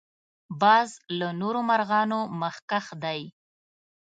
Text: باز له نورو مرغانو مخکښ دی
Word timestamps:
باز 0.61 0.89
له 1.19 1.27
نورو 1.41 1.59
مرغانو 1.69 2.19
مخکښ 2.41 2.85
دی 3.03 3.21